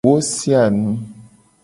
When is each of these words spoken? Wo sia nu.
Wo 0.07 0.15
sia 0.19 0.63
nu. 0.71 0.91